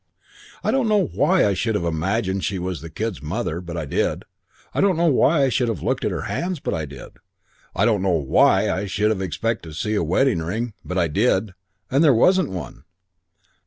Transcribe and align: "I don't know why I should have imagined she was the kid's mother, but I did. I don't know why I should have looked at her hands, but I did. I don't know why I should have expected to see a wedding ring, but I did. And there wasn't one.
"I 0.63 0.71
don't 0.71 0.87
know 0.89 1.05
why 1.13 1.45
I 1.45 1.53
should 1.53 1.75
have 1.75 1.83
imagined 1.83 2.43
she 2.43 2.57
was 2.57 2.81
the 2.81 2.89
kid's 2.89 3.21
mother, 3.21 3.61
but 3.61 3.77
I 3.77 3.85
did. 3.85 4.25
I 4.73 4.81
don't 4.81 4.97
know 4.97 5.05
why 5.05 5.43
I 5.43 5.49
should 5.49 5.67
have 5.67 5.83
looked 5.83 6.03
at 6.03 6.09
her 6.09 6.23
hands, 6.23 6.59
but 6.59 6.73
I 6.73 6.85
did. 6.85 7.17
I 7.75 7.85
don't 7.85 8.01
know 8.01 8.17
why 8.17 8.67
I 8.71 8.87
should 8.87 9.11
have 9.11 9.21
expected 9.21 9.69
to 9.69 9.75
see 9.75 9.93
a 9.93 10.01
wedding 10.03 10.39
ring, 10.39 10.73
but 10.83 10.97
I 10.97 11.07
did. 11.07 11.53
And 11.91 12.03
there 12.03 12.15
wasn't 12.15 12.49
one. 12.49 12.83